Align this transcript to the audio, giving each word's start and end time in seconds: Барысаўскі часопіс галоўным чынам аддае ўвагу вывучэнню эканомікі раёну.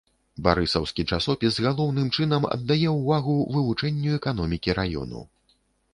Барысаўскі 0.45 1.03
часопіс 1.17 1.59
галоўным 1.65 2.09
чынам 2.15 2.49
аддае 2.55 2.89
ўвагу 2.97 3.35
вывучэнню 3.57 4.19
эканомікі 4.21 4.69
раёну. 4.83 5.21